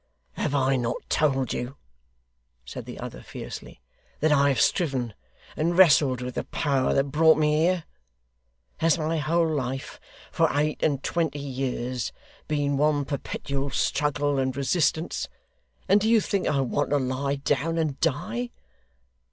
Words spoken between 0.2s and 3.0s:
'Have I not told you,' said the